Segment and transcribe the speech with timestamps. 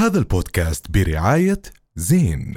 [0.00, 1.62] هذا البودكاست برعاية
[1.96, 2.54] زين.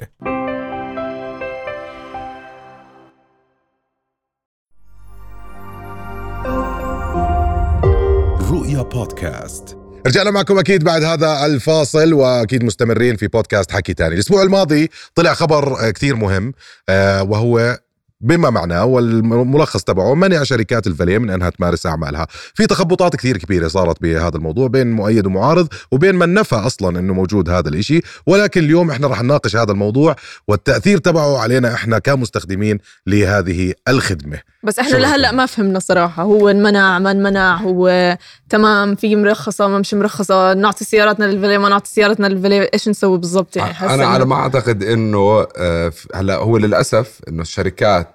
[8.51, 9.77] رؤيا بودكاست.
[10.07, 14.13] رجعنا معكم أكيد بعد هذا الفاصل وأكيد مستمرين في بودكاست حكي تاني.
[14.13, 16.53] الأسبوع الماضي طلع خبر آه، كثير مهم
[16.89, 17.79] آه، وهو
[18.23, 23.67] بما معناه والملخص تبعه منع شركات الفاليه من إنها تمارس أعمالها، في تخبطات كثير كبيرة
[23.67, 28.63] صارت بهذا الموضوع بين مؤيد ومعارض وبين من نفى أصلا إنه موجود هذا الإشي، ولكن
[28.63, 30.15] اليوم إحنا رح نناقش هذا الموضوع
[30.47, 34.39] والتأثير تبعه علينا إحنا كمستخدمين لهذه الخدمة.
[34.63, 36.23] بس إحنا لهلأ ما فهمنا صراحة.
[36.23, 38.17] هو انمنع ما انمنع هو
[38.49, 43.17] تمام في مرخصة ما مش مرخصة نعطي سياراتنا للفالي ما نعطي سيارتنا للفالي إيش نسوي
[43.17, 48.12] بالضبط يعني؟ أنا على ما أعتقد إنه آه، هلأ هو للأسف إنه الشركات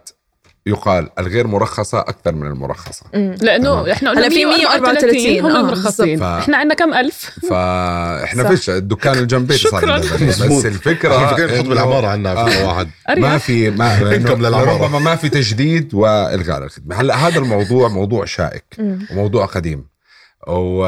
[0.69, 3.35] يقال الغير مرخصة أكثر من المرخصة مم.
[3.41, 8.49] لأنه إحنا قلنا في 134 هم آه، المرخصين ف- إحنا عندنا كم ألف فإحنا صح.
[8.51, 9.99] فيش الدكان اللي جنب بيتي صار شكراً.
[9.99, 10.67] بس.
[10.67, 12.67] الفكرة إحنا نحط بالعماره عندنا في آه.
[12.69, 13.99] واحد ما في ما.
[14.73, 18.65] ربما ما في تجديد وإلغاء الخدمة هلا هذا الموضوع موضوع شائك.
[19.11, 19.85] وموضوع قديم
[20.49, 20.83] و...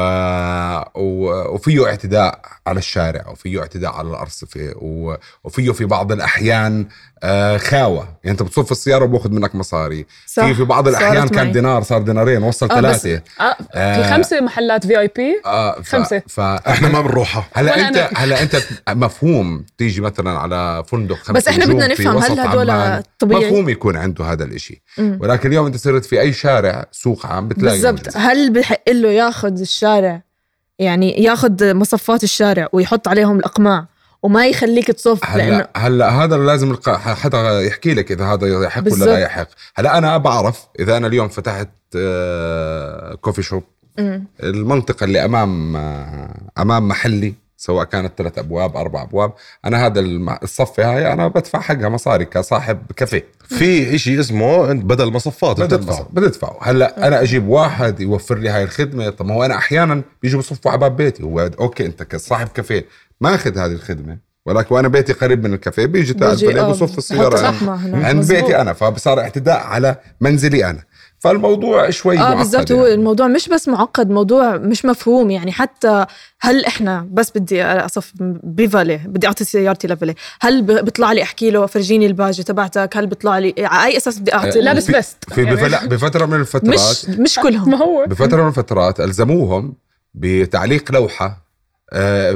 [0.95, 1.53] و...
[1.53, 5.15] وفيه اعتداء على الشارع وفيه اعتداء على الأرصفة و...
[5.43, 6.87] وفيه في بعض الأحيان
[7.23, 10.45] آه خاوة يعني انت بتصف السيارة وبأخذ منك مصاري صح.
[10.45, 11.51] في في بعض الأحيان كان معي.
[11.53, 14.15] دينار صار دينارين وصل آه، بس- ثلاثة آه في آه.
[14.15, 15.81] خمسة محلات في آي بي آه.
[15.81, 16.21] خمسة.
[16.27, 16.39] ف...
[16.39, 18.09] إحنا ما بنروحها هلأ انت أنا.
[18.15, 22.39] هلأ أنت مفهوم تيجي مثلا على فندق خمس بس إحنا نجوم بدنا في نفهم هل
[22.39, 25.17] هدول عمان، طبيعي؟ مفهوم يكون عنده هذا الإشي مم.
[25.21, 28.17] ولكن اليوم أنت صرت في أي شارع سوق عام بتلاقي بالضبط.
[28.17, 30.21] هل بحق له ياخذ الشارع
[30.79, 33.87] يعني ياخذ مصفات الشارع ويحط عليهم الأقماع
[34.23, 38.77] وما يخليك تصف لأنه هلا هلا هذا لازم الق- حدا يحكي لك إذا هذا يحق
[38.81, 39.07] ولا بالضبط.
[39.09, 39.47] لا يحق.
[39.75, 43.63] هلا أنا بعرف إذا أنا اليوم فتحت آه، coffee shop
[43.99, 44.25] مم.
[44.43, 49.33] المنطقة اللي أمام آه، أمام محلي سواء كانت ثلاث أبواب أربع أبواب
[49.65, 49.99] أنا هذا
[50.43, 53.25] الصفة هاي أنا بدفع حقها مصاري كصاحب كافيه.
[53.47, 55.61] في إشي اسمه أنت بدل مصفات.
[55.61, 59.09] بتدفع ادفعه هلا أنا أجيب واحد يوفر لي هاي الخدمة.
[59.09, 61.23] طب ما هو أنا أحيانا بيجوا بصفوا على باب بيتي.
[61.23, 62.85] هو okay أنت كصاحب كافيه.
[63.21, 64.31] ماخذ هذه الخدمة.
[64.45, 67.55] ولكن وأنا بيتي قريب من الكافيه بيجي تعال بيجي، بالليل آه، بصف السيارة
[68.05, 68.41] عند- مزبوط.
[68.41, 68.73] بيتي أنا.
[68.73, 70.83] فصار اعتداء على منزلي أنا.
[71.19, 72.93] فالموضوع شوي آه معقد بالضبط هو يعني.
[72.93, 75.51] الموضوع مش بس معقد موضوع مش مفهوم يعني.
[75.51, 76.05] حتى
[76.41, 78.11] هل إحنا بس بدي أصف
[78.43, 83.37] بفالي بدي أعطي سيارتي لفالي هل بيطلع لي أحكي له فرجيني الباجه تبعتك؟ هل بيطلع
[83.37, 87.05] لي على أي أساس بدي أعطي؟ لابس له؟ بست في يعني بفترة من الفترات مش
[87.19, 87.69] مش كلهم.
[87.71, 88.05] ما هو.
[88.07, 89.73] بفترة من الفترات ألزموهم
[90.13, 91.50] بتعليق لوحة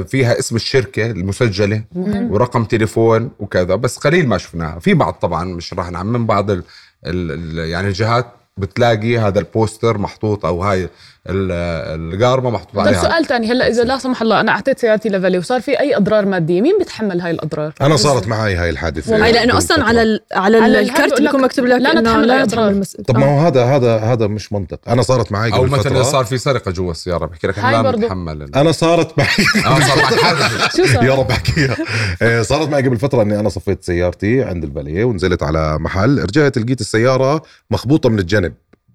[0.06, 1.84] فيها اسم الشركة المسجلة
[2.30, 4.78] ورقم تليفون وكذا بس قليل ما شفناها.
[4.78, 6.62] في بعض طبعا مش راح نعمم بعض ال
[7.06, 7.30] ال
[7.60, 10.88] ال يعني الجهات بتلاقي هذا ال poster محطوط أو هاي
[11.28, 13.02] القارمه محطوط طيب عليها.
[13.02, 16.26] سؤال تاني هلا إذا لا سمح الله أنا أعطيت سيارتي لفالي وصار في أي أضرار
[16.26, 19.24] مادية؟ مين بيتحمل هاي الأضرار؟ أنا صارت معي هاي الحادثة.
[19.24, 22.68] هاي لأنه أصلا على ال على, على ال card بيكون مكتوب لك لا نتحمل أضرار.
[22.68, 23.28] المس- طب ما آه.
[23.28, 24.80] هو هذا هذا هذا مش منطق.
[24.88, 26.02] أنا صارت معي أو مثلا فترة.
[26.02, 27.90] صار في سرقة جوا السيارة بحكي لك لا.
[27.92, 29.28] نتحمل أنا صارت معي.
[29.66, 31.76] آه صار؟ يا رب أحكيها.
[32.22, 36.58] آه، صارت معي قبل فترة إني أنا صفيت سيارتي عند الفاليه ونزلت على محل رجعت
[36.58, 38.52] لقيت السيارة مخبوطة من الجنب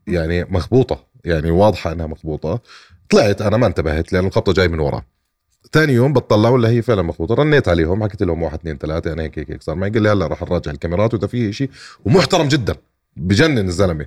[0.08, 1.11] يعني مخبوطة.
[1.26, 2.60] يعني واضحة أنها مخبوطه
[3.10, 5.04] طلعت أنا ما انتبهت لأن الخبطة جاي من ورا.
[5.72, 9.24] ثاني يوم بتطلع ولا هي فعلا مخبوطه رنيت عليهم حكيت لهم واحد اثنين ثلاثة أنا
[9.24, 9.90] هيك هيك هيك صار معي.
[9.90, 11.70] قال لي هلأ راح نراجع الكاميرات واذا في شيء
[12.06, 12.76] ومحترم جدا
[13.18, 14.06] بجنن الزلمة.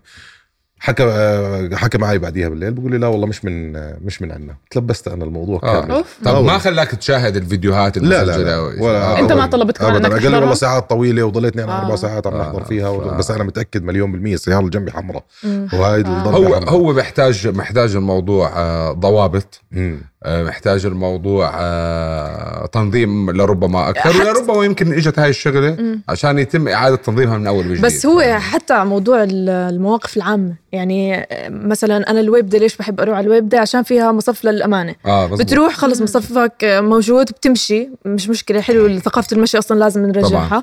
[0.84, 3.72] حكى حكى معي بعديها بالليل بقول لي لا والله مش من
[4.06, 5.80] مش من عندنا تلبست أنا الموضوع آه.
[5.80, 6.04] كامل.
[6.24, 6.58] طب ما.
[6.58, 9.18] خلاك تشاهد الفيديوهات لا لا, المسجلة لا؟ ولا آه.
[9.18, 9.46] أنت ما.
[9.46, 11.84] طلبت كمان ابدا قال لي؟ والله ساعات طويلة وضليتني أنا آه.
[11.84, 12.42] أربع ساعات عم آه.
[12.42, 13.16] نحضر فيها آه.
[13.16, 15.68] بس أنا متأكد مليون بالمية السياره اللي جنبي حمراء مم.
[15.72, 16.18] وهاي آه.
[16.18, 16.70] الضربة هو حمراء.
[16.70, 20.00] هو محتاج محتاج الموضوع آه، ضوابط مم.
[20.24, 25.98] آه، محتاج الموضوع آه، تنظيم لربما أكثر ولربما يمكن إجت هاي الشغلة.
[26.08, 27.84] عشان يتم إعادة تنظيمها من أول وجديد.
[27.84, 33.24] بس هو حتى موضوع ال- المواقف العامة يعني مثلا أنا اللويبدة ليش بحب أروح على
[33.26, 34.94] اللويبدة عشان فيها مصف للأمانة.
[35.06, 35.40] آه مزبوط.
[35.42, 40.62] بتروح خلص مصفك موجود بتمشي مش مشكلة حلو ثقافة المشي أصلا لازم نرجعها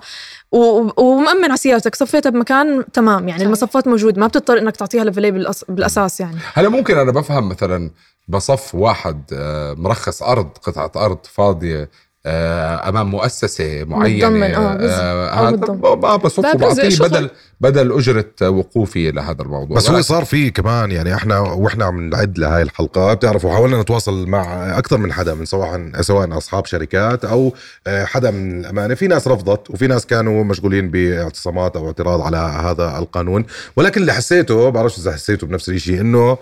[0.51, 3.45] و- ومأمن على سيارتك صفيتها بمكان تمام يعني صحيح.
[3.45, 5.65] المصفات موجود ما بتضطر إنك تعطيها لفلي بالأس...
[5.69, 6.35] بالأساس يعني.
[6.53, 7.89] هلا ممكن أنا بفهم مثلا
[8.31, 11.89] بصف واحد آه، مرخص أرض قطعة أرض فاضية
[12.25, 15.77] آه، أمام مؤسسة معينة آه، هذا متضمن.
[15.81, 17.09] ب- ب- بصف لا، بجزء وبعطيه شغل.
[17.09, 17.29] بدل
[17.61, 22.37] بدل أجرة وقوفي لهذا الموضوع بس هو صار في كمان يعني إحنا وإحنا عم نعد
[22.37, 24.43] لهاي الحلقة بتعرفوا حاولنا نتواصل مع
[24.77, 27.53] أكثر من حدا من سواء سواء أصحاب شركات أو
[27.87, 32.97] حدا من الأمانة في ناس رفضت وفي ناس كانوا مشغولين باعتصامات أو اعتراض على هذا
[32.99, 33.45] القانون
[33.75, 36.37] ولكن اللي حسيته بعرفش إذا حسيته بنفس الشيء إنه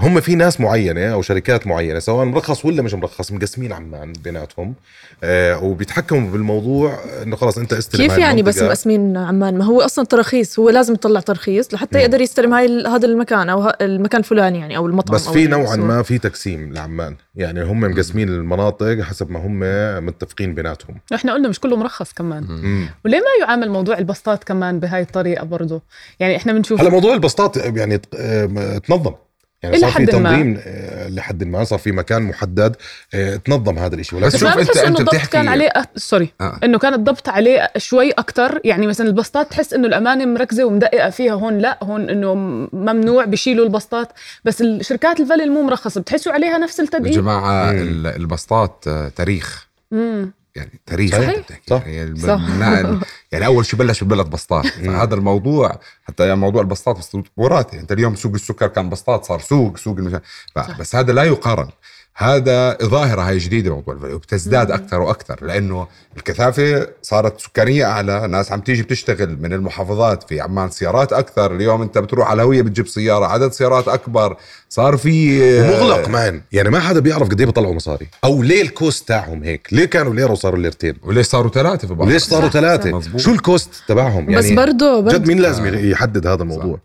[0.00, 4.74] هم في ناس معينة أو شركات معينة سواء مرخص ولا مش مرخص مقسمين عمان بيناتهم
[5.24, 8.62] آه وبيتحكموا بالموضوع إنه خلاص أنت استلم كيف يعني بس.
[8.62, 11.98] مقسمين عمان ما هو أصلا تراخيص هو لازم يطلع ترخيص لحتى.
[11.98, 15.76] يقدر يستلم هاي هذا المكان أو المكان الفلاني يعني أو المطعم بس أو في نوعا.
[15.76, 19.60] ما في تقسيم لعمان يعني هم مقسمين المناطق حسب ما هم
[20.06, 22.88] متفقين بيناتهم إحنا قلنا مش كله مرخص كمان مم.
[23.04, 25.82] وليه ما يعامل موضوع البسطات كمان بهاي الطريقة برضه
[26.20, 29.14] يعني إحنا بنشوف هلا موضوع البسطات يعني آه، تنظم
[29.64, 30.06] يعني صار في.
[30.06, 32.76] تنظيم آه، لحد ما صار في مكان محدد
[33.14, 35.84] آه، تنظم هذا الشيء ولكن بس شوف إنه الضبط بتحكي- كان عليه أ...
[35.96, 36.58] سوري آه.
[36.64, 41.32] إنه كان الضبط عليه شوي أكثر يعني مثلا البسطات تحس إنه الأمانة مركزة ومدققة فيها
[41.32, 42.34] هون لا هون إنه
[42.72, 44.12] ممنوع بيشيلوا البسطات
[44.44, 47.78] بس الشركات الفالي المو مرخصه بتحسوا عليها نفس يا التدقيق جماعة مم.
[47.78, 51.44] ال- البسطات آه، تاريخ امم يعني تاريخ صحيح.
[51.70, 51.86] صح.
[51.86, 52.28] يعني, صح.
[52.28, 53.00] النا-
[53.32, 57.92] يعني أول شيء بلش ببلد بسطات فهذا الموضوع حتى يعني موضوع البسطات بس تطورات أنت
[57.92, 60.20] اليوم سوق السكر كان بسطات صار سوق سوق المش...
[60.54, 61.68] ف- بس هذا لا يقارن
[62.16, 68.52] هذا ظاهرة هاي جديدة موضوع الفاليو وبتزداد أكثر وأكثر لأنه الكثافة صارت سكانية أعلى ناس
[68.52, 72.88] عم تيجي بتشتغل من المحافظات في عمان سيارات أكثر اليوم أنت بتروح على هوية بتجيب
[72.88, 74.36] سيارة عدد سيارات أكبر
[74.68, 78.08] صار في مغلق مان يعني ما حدا بيعرف قد إيه بيطلعوا مصاري.
[78.24, 81.94] أو ليه ال cost تاعهم هيك؟ ليه كانوا ليره وصاروا ليرتين وليش صاروا ثلاثة في
[81.94, 83.00] بعض؟ وليش صاروا ثلاثة.
[83.16, 86.80] شو ال cost تبعهم؟ يعني بس برضه جد مين لازم يحدد هذا الموضوع؟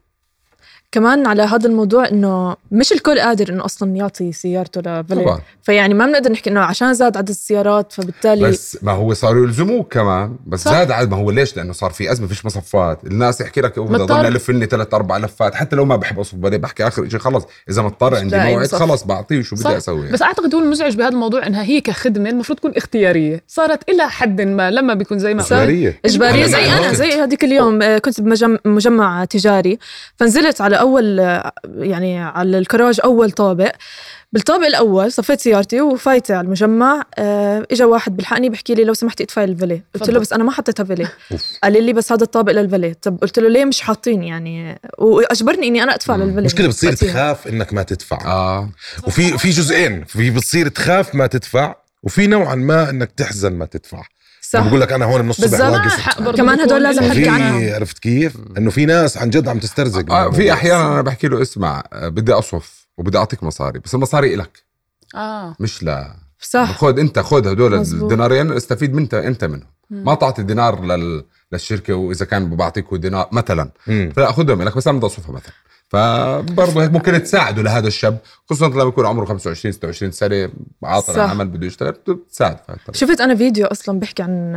[0.92, 5.94] كمان على هذا الموضوع إنه مش الكل قادر إنه أصلا يعطي سيارته لفالي طبعا فيعني
[5.94, 10.36] ما بنقدر نحكي إنه عشان زاد عدد السيارات فبالتالي بس ما هو صاروا يلزموك كمان
[10.48, 10.72] بس صح.
[10.72, 14.04] زاد عدد ما هو ليش لأنه صار في أزمة فيش مصفات الناس يحكي لك بدي.
[14.04, 17.20] اضل ألف لي ثلاث أربع لفات حتى لو ما بحب اصف بالي بحكي آخر شيء
[17.20, 18.68] خلص إذا مضطر عندي موعد.
[18.68, 19.56] خلص بعطيه شو.
[19.56, 23.90] بدي أسوي بس أعتقد هو المزعج بهذا الموضوع إنها هي كخدمة المفروض تكون اختيارية صارت
[23.90, 25.42] إلى حد ما لما بيكون زي ما.
[26.06, 26.94] إجبارية أنا زي مع أنا.
[26.94, 28.22] زي هذيك اليوم آه، كنت
[28.66, 29.80] بمجمع تجاري
[30.16, 31.20] فنزلت على أول
[31.78, 33.72] يعني على الكراج أول طابق.
[34.32, 37.04] بالطابق الأول صفيت سيارتي وفايتة على المجمع.
[37.18, 40.20] آه، اجى واحد بلحقني بحكي لي لو سمحتي إدفعي الفالي قلت له.
[40.20, 40.84] بس أنا ما حطيتها
[41.32, 41.44] أوف.
[41.64, 45.84] قال لي بس هذا الطابق للفالي طب قلت له ليه مش حاطين يعني؟ وأجبرني إني
[45.84, 47.10] أنا أدفع للفالي مشكلة بتصير وقتها.
[47.10, 48.18] تخاف إنك ما تدفع.
[48.26, 48.70] آه.
[49.08, 50.04] وفي في جزئين.
[50.04, 54.04] في بتصير تخاف ما تدفع وفي نوعا ما إنك تحزن ما تدفع.
[54.52, 55.60] صح بقول لك أنا هون من الصبح.
[55.60, 57.76] واقف كمان هدول لازم في عنها.
[57.76, 60.32] عرفت كيف؟ إنه في ناس عن جد عم تسترزق آه.
[60.32, 64.64] في أحيانا أنا بحكي له اسمع بدي أصف وبدي أعطيك مصاري بس المصاري إلك
[65.16, 67.74] آه مش لا صح خذ أنت خذ هدول.
[67.74, 73.30] الدينارين استفيد من أنت انت منهم ما تعطي دينار لل للشركة وإذا كان بعطيك دينار
[73.32, 73.72] مثلا.
[73.86, 75.54] فلا خذهم لك بس أنا بدي اصرفها مثلا
[75.90, 78.18] فبرضه هيك ممكن تساعده لهذا الشاب
[78.50, 80.50] خصوصا لما يكون عمره 25 26 سنة
[80.84, 81.20] عاطل.
[81.20, 82.58] عن عمل بده يشتغل بتساعد
[82.94, 84.56] شفت أنا فيديو أصلا بيحكي عن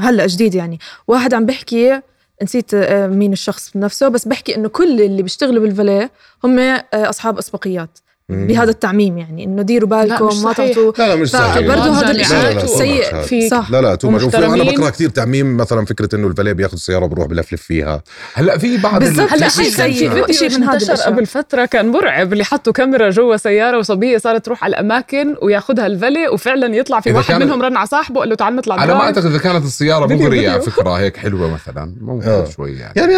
[0.00, 2.00] هلأ جديد يعني واحد عم بيحكي
[2.42, 6.10] نسيت آه، مين الشخص نفسه بس بحكي إنه كل اللي بيشتغلوا بالفاليه
[6.44, 7.98] هم آه، أصحاب أسبقيات.
[8.30, 10.52] بهذا التعميم يعني إنه ديروا بالكم ما.
[10.52, 14.34] تعطوا لا لا مش صحيح برضه هذا لا، سيء في صح لا لا تو مش
[14.34, 14.64] أنا.
[14.64, 18.02] بقرا كثير تعميم مثلا فكرة إنه الفاليه بياخذ السيارة وبروح بلفلف فيها
[18.34, 19.32] هلأ في بعض بالضبط.
[19.32, 20.48] هلأ شيء في كان في سيء.
[20.48, 20.94] شيء من هذا.
[21.06, 25.86] قبل فترة كان مرعب اللي حطوا كاميرا جوا سيارة وصبية صارت تروح على الأماكن وياخذها
[25.86, 29.00] الفالي وفعلا يطلع في واحد منهم رن على صاحبه وقال له تعال نطلع على ما.
[29.00, 30.60] أعتقد إذا كانت السيارة مغريه على.
[30.60, 32.44] فكرة هيك حلوة مثلا ممكن آه.
[32.44, 33.14] شوي يعني يعني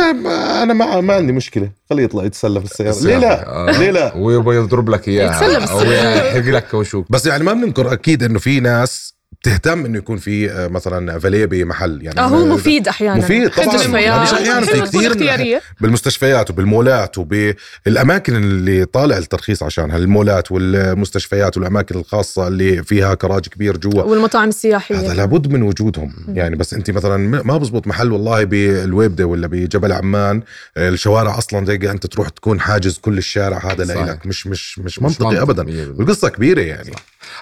[0.62, 3.78] أنا ما ما عندي مشكلة خليه يطلع يتسلى في السيارة ليه لا آه.
[3.78, 5.70] ليه لا ويبغى يضرب لك إياها يتسلى.
[5.70, 10.16] أو يحرق لك كوشوك بس يعني ما بننكر أكيد إنه في ناس بتهتم إنه يكون
[10.16, 13.18] في آه، مثلا فالية بمحل يعني آه هو مفيد أحيانا.
[13.18, 14.22] مفيد طبعا.
[14.22, 22.48] مش أحيانا في كثير بالمستشفيات وبالمولات وبالأماكن اللي طالع الترخيص عشانها المولات والمستشفيات والأماكن الخاصة
[22.48, 24.02] اللي فيها كراج كبير جوا.
[24.02, 24.96] والمطاعم السياحية.
[24.96, 26.14] هذا لابد من وجودهم.
[26.28, 30.42] يعني بس أنت مثلا ما بزبط محل والله بالويبدة ولا بجبل عمان
[30.76, 33.84] الشوارع أصلا زي أنت تروح تكون حاجز كل الشارع هذا.
[33.84, 35.64] لك مش مش مش مش منطقي ابدا.
[35.64, 35.98] 100%.
[35.98, 36.90] والقصة كبيرة يعني.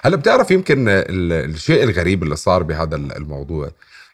[0.03, 3.69] هلا بتعرف يمكن ال- الشيء الغريب اللي صار بهذا ال- الموضوع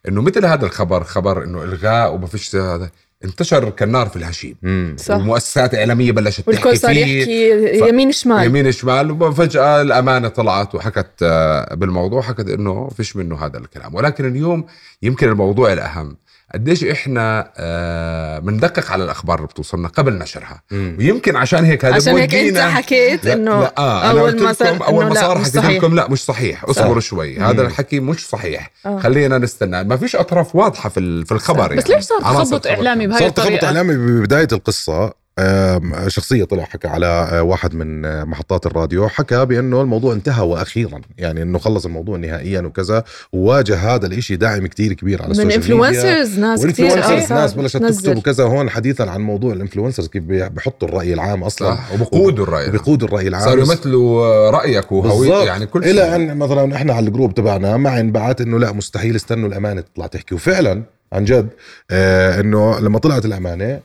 [0.07, 2.89] إنه مثل هذا الخبر خبر إنه إلغاء وما فيش هذا
[3.25, 4.55] انتشر كالنار في الهشيم.
[4.99, 5.15] صح.
[5.15, 7.19] والمؤسسات الإعلامية بلشت تحكي والكل صار فيه.
[7.19, 8.45] يحكي يمين شمال.
[8.45, 13.95] يمين شمال وفجأة الأمانة طلعت وحكت آه، بالموضوع حكت إنه فيش منه هذا الكلام.
[13.95, 14.65] ولكن اليوم
[15.01, 16.17] يمكن الموضوع الأهم.
[16.55, 20.61] قديش إحنا آه، بندقق على الأخبار اللي بتوصلنا قبل نشرها.
[20.71, 20.95] مم.
[20.99, 24.99] ويمكن عشان هيك هذا عشان هيك انت حكيت إنه لا آه أول ما صار إنه
[24.99, 25.77] ما لا، صار مش حكيت صحيح.
[25.83, 26.63] لكم لا مش صحيح.
[26.63, 27.39] اصبروا شوي.
[27.39, 28.71] هذا الحكي مش صحيح.
[28.85, 28.99] آه.
[28.99, 29.83] خلينا نستنى.
[29.83, 31.95] ما فيش أطراف واضحة في ال- في الخبر بس يعني.
[31.95, 32.67] ليش صار تخبط.
[32.67, 35.24] إعلامي بهاي صار تخبط الطريقة؟ إعلامي ببدايه القصة.
[35.39, 40.45] آم، شخصية طلع حكى على آه، واحد من آه، محطات الراديو حكى بأنه الموضوع انتهى
[40.45, 45.51] وأخيرا يعني إنه خلص الموضوع نهائيا وكذا وواجه هذا الإشي داعم كتير كبير على من
[45.51, 45.89] ال social media.
[46.01, 47.77] influencers ناس كثير و influencers ناس بلشت.
[47.77, 51.93] تكتب وكذا هون حديثا عن موضوع ال influencers كيف بي- بحطوا الرأي العام أصلا صح
[51.93, 53.43] وبقودوا الرأي بيقودوا الرأي العام.
[53.45, 55.47] صاروا يمثلوا رأيك وهوية بالضبط.
[55.47, 56.15] يعني كل إلى شيء.
[56.15, 60.07] أن مثلا إحنا على ال group تبعنا مع انبعات إنه لا مستحيل استنوا الأمانة تطلع
[60.07, 60.35] تحكي.
[60.35, 61.47] وفعلا عن جد
[61.91, 63.79] آه إنه لما طلعت الأمانة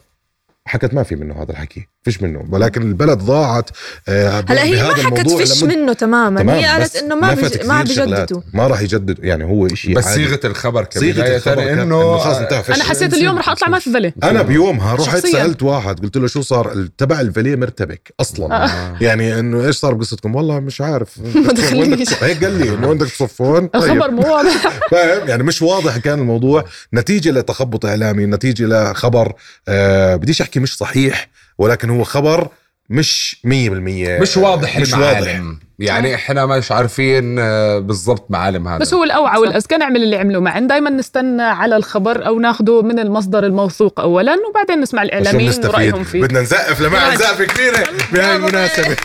[0.70, 1.88] حكت ما في منه هذا الحكي.
[2.02, 2.44] فيش منه.
[2.50, 3.70] ولكن البلد ضاعت
[4.08, 6.40] آه هلا هي ما حكت الموضوع فيش لمد- منه تماما.
[6.40, 7.66] تمام هي قالت إنه ما بج...
[7.66, 7.82] ما.
[7.82, 8.40] بجددوا.
[8.54, 9.24] ما راح يجددوا.
[9.24, 10.24] يعني هو شيء بس عادي.
[10.26, 12.62] صيغة الخبر صيغة الخبر إنه خلص انتهى.
[12.62, 15.30] فش- أنا حسيت اليوم رح أطلع ما في فلي أنا بيومها رحت شخصياً.
[15.32, 18.64] سألت واحد قلت له شو صار؟ تبع الفاليه مرتبك أصلا.
[18.64, 18.96] آه.
[19.00, 21.18] يعني إنه إيش صار بقصتكم؟ والله مش عارف.
[21.46, 22.22] ما دخلنيش.
[22.22, 23.82] هيك قال لي إنه عندك تصفون طيب.
[23.92, 24.68] الخبر مو واضح.
[24.90, 26.64] فاهم؟ يعني مش واضح كان الموضوع.
[26.94, 29.32] نتيجة لتخبط إعلامي نتيجة لخبر
[29.68, 31.28] آه بديش أحكي مش صحيح.
[31.60, 32.48] ولكن هو خبر
[32.90, 35.58] مش 100% مش واضح مش المعالم واضح.
[35.78, 38.78] يعني إحنا مش عارفين آه، بالضبط معالم هذا.
[38.78, 42.98] بس هو الأوعى والاذكى نعمل اللي عملوا معن دائما نستنى على الخبر أو ناخده من
[42.98, 46.22] المصدر الموثوق اولا وبعدين نسمع الإعلاميين ورايهم فيه.
[46.22, 48.96] بدنا نزقف لمعن زقفة كبيرة بهاي المناسبة.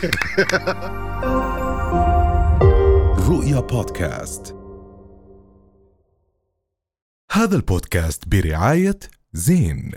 [3.30, 4.56] رؤيا بودكاست.
[7.32, 9.00] هذا البودكاست برعاية
[9.34, 9.92] زين.